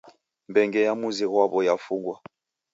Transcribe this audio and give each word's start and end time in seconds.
Mbenge 0.49 0.79
ya 0.87 0.93
muzi 0.99 1.25
ghwaw'o 1.31 1.59
yafungwa 1.67 2.15